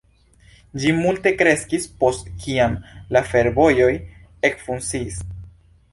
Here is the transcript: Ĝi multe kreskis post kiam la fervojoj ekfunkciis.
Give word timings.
Ĝi 0.83 0.93
multe 0.99 1.33
kreskis 1.41 1.85
post 1.99 2.33
kiam 2.45 2.79
la 3.17 3.21
fervojoj 3.35 3.93
ekfunkciis. 4.51 5.25